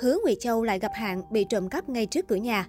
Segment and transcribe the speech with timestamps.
[0.00, 2.66] Hứa Ngụy Châu lại gặp hạn bị trộm cắp ngay trước cửa nhà.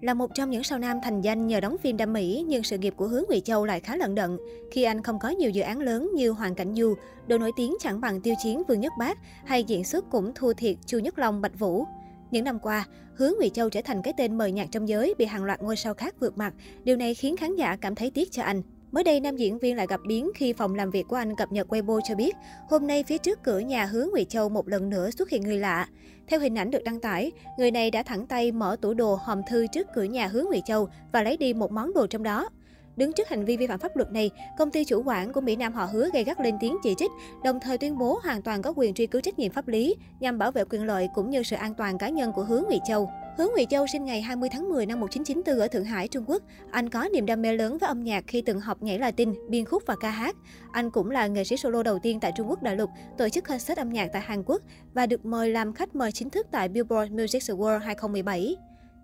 [0.00, 2.78] Là một trong những sao nam thành danh nhờ đóng phim đam mỹ, nhưng sự
[2.78, 4.38] nghiệp của Hứa Ngụy Châu lại khá lận đận
[4.70, 6.94] khi anh không có nhiều dự án lớn như Hoàng Cảnh Du,
[7.26, 10.52] đồ nổi tiếng chẳng bằng Tiêu Chiến Vương Nhất Bác hay diễn xuất cũng thua
[10.52, 11.84] thiệt Chu Nhất Long Bạch Vũ.
[12.30, 15.24] Những năm qua, Hứa Ngụy Châu trở thành cái tên mời nhạc trong giới bị
[15.24, 16.54] hàng loạt ngôi sao khác vượt mặt.
[16.84, 18.62] Điều này khiến khán giả cảm thấy tiếc cho anh.
[18.92, 21.52] Mới đây, nam diễn viên lại gặp biến khi phòng làm việc của anh cập
[21.52, 22.36] nhật Weibo cho biết,
[22.68, 25.58] hôm nay phía trước cửa nhà Hứa Ngụy Châu một lần nữa xuất hiện người
[25.58, 25.88] lạ.
[26.26, 29.42] Theo hình ảnh được đăng tải, người này đã thẳng tay mở tủ đồ hòm
[29.48, 32.48] thư trước cửa nhà Hứa Ngụy Châu và lấy đi một món đồ trong đó.
[32.96, 35.56] Đứng trước hành vi vi phạm pháp luật này, công ty chủ quản của Mỹ
[35.56, 37.10] Nam họ hứa gây gắt lên tiếng chỉ trích,
[37.44, 40.38] đồng thời tuyên bố hoàn toàn có quyền truy cứu trách nhiệm pháp lý nhằm
[40.38, 43.10] bảo vệ quyền lợi cũng như sự an toàn cá nhân của Hứa Ngụy Châu.
[43.38, 46.42] Hứa Ngụy Châu sinh ngày 20 tháng 10 năm 1994 ở Thượng Hải, Trung Quốc.
[46.70, 49.64] Anh có niềm đam mê lớn với âm nhạc khi từng học nhảy Latin, biên
[49.64, 50.36] khúc và ca hát.
[50.72, 53.44] Anh cũng là nghệ sĩ solo đầu tiên tại Trung Quốc đại lục, tổ chức
[53.44, 54.62] concert âm nhạc tại Hàn Quốc
[54.94, 58.56] và được mời làm khách mời chính thức tại Billboard Music Awards 2017.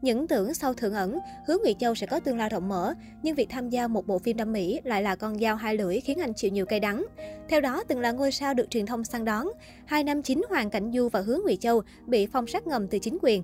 [0.03, 3.35] Những tưởng sau thượng ẩn, Hứa Ngụy Châu sẽ có tương lai rộng mở, nhưng
[3.35, 6.19] việc tham gia một bộ phim đam mỹ lại là con dao hai lưỡi khiến
[6.19, 7.07] anh chịu nhiều cay đắng.
[7.49, 9.49] Theo đó, từng là ngôi sao được truyền thông săn đón,
[9.87, 12.99] hai năm chính Hoàng Cảnh Du và Hứa Ngụy Châu bị phong sát ngầm từ
[12.99, 13.43] chính quyền.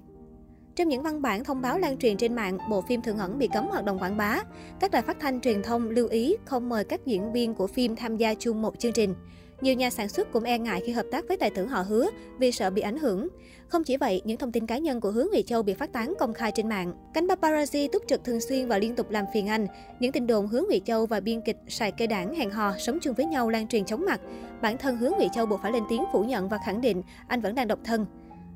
[0.77, 3.49] Trong những văn bản thông báo lan truyền trên mạng, bộ phim Thượng ẩn bị
[3.55, 4.41] cấm hoạt động quảng bá.
[4.81, 7.97] Các đài phát thanh truyền thông lưu ý không mời các diễn viên của phim
[7.97, 9.15] tham gia chung một chương trình.
[9.61, 12.11] Nhiều nhà sản xuất cũng e ngại khi hợp tác với tài tử họ hứa
[12.39, 13.29] vì sợ bị ảnh hưởng.
[13.69, 16.15] Không chỉ vậy, những thông tin cá nhân của Hứa Ngụy Châu bị phát tán
[16.19, 16.95] công khai trên mạng.
[17.15, 19.67] Cánh paparazzi túc trực thường xuyên và liên tục làm phiền anh.
[20.01, 22.99] Những tin đồn Hứa Ngụy Châu và biên kịch Sài Cây Đảng hẹn hò sống
[23.03, 24.21] chung với nhau lan truyền chóng mặt.
[24.63, 27.41] Bản thân Hứa Ngụy Châu buộc phải lên tiếng phủ nhận và khẳng định anh
[27.41, 28.07] vẫn đang độc thân.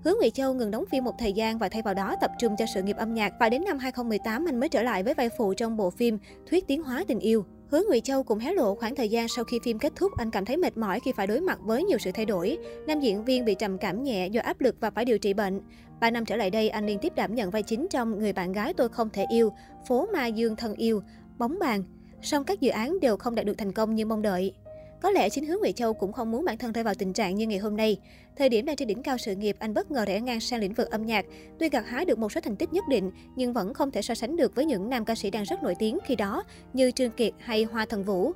[0.05, 2.57] Hứa Ngụy Châu ngừng đóng phim một thời gian và thay vào đó tập trung
[2.59, 5.29] cho sự nghiệp âm nhạc và đến năm 2018 anh mới trở lại với vai
[5.39, 6.19] phụ trong bộ phim
[6.51, 7.45] Thuyết tiến hóa tình yêu.
[7.71, 10.31] Hứa Ngụy Châu cũng hé lộ khoảng thời gian sau khi phim kết thúc, anh
[10.31, 12.59] cảm thấy mệt mỏi khi phải đối mặt với nhiều sự thay đổi.
[12.87, 15.61] Nam diễn viên bị trầm cảm nhẹ do áp lực và phải điều trị bệnh.
[16.01, 18.53] Ba năm trở lại đây, anh liên tiếp đảm nhận vai chính trong Người bạn
[18.53, 19.53] gái tôi không thể yêu,
[19.89, 21.03] Phố Ma Dương thân yêu,
[21.39, 21.83] Bóng bàn.
[22.23, 24.55] Song các dự án đều không đạt được thành công như mong đợi.
[25.03, 27.35] Có lẽ chính Hướng Ngụy Châu cũng không muốn bản thân rơi vào tình trạng
[27.35, 28.01] như ngày hôm nay.
[28.37, 30.75] Thời điểm đang trên đỉnh cao sự nghiệp, anh bất ngờ rẽ ngang sang lĩnh
[30.75, 31.25] vực âm nhạc.
[31.59, 34.15] Tuy gặt hái được một số thành tích nhất định, nhưng vẫn không thể so
[34.15, 37.11] sánh được với những nam ca sĩ đang rất nổi tiếng khi đó như Trương
[37.11, 38.33] Kiệt hay Hoa Thần Vũ.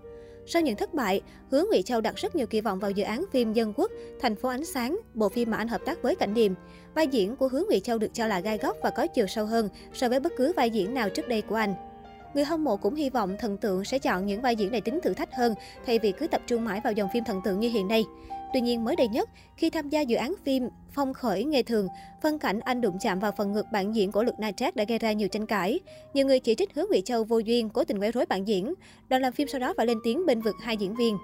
[0.46, 3.24] Sau những thất bại, Hứa Ngụy Châu đặt rất nhiều kỳ vọng vào dự án
[3.32, 3.90] phim Dân Quốc,
[4.20, 6.52] Thành phố Ánh Sáng, bộ phim mà anh hợp tác với Cảnh Điềm.
[6.94, 9.46] Vai diễn của Hứa Ngụy Châu được cho là gai góc và có chiều sâu
[9.46, 11.74] hơn so với bất cứ vai diễn nào trước đây của anh.
[12.34, 15.00] Người hâm mộ cũng hy vọng thần tượng sẽ chọn những vai diễn đầy tính
[15.02, 15.54] thử thách hơn,
[15.86, 18.04] thay vì cứ tập trung mãi vào dòng phim thần tượng như hiện nay.
[18.52, 21.88] Tuy nhiên mới đây nhất, khi tham gia dự án phim Phong khởi nghề thường,
[22.22, 24.84] phân cảnh anh đụng chạm vào phần ngực bản diễn của Lực Na Trác đã
[24.84, 25.80] gây ra nhiều tranh cãi.
[26.14, 28.74] Nhiều người chỉ trích Hứa Ngụy Châu vô duyên, cố tình quấy rối bản diễn.
[29.08, 31.18] Đoàn làm phim sau đó phải lên tiếng bên vực hai diễn viên.